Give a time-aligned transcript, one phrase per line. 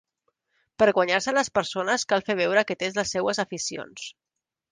[0.83, 4.09] Per guanyar-se les persones cal fer veure que tens les seues aficions.